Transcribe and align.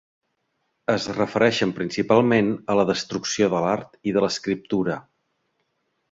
Es 0.93 1.03
refereixen 1.17 1.73
principalment 1.81 2.49
a 2.75 2.77
la 2.79 2.85
destrucció 2.91 3.51
de 3.55 3.61
l'art 3.65 3.93
i 4.13 4.17
de 4.17 4.25
l'escriptura. 4.25 4.97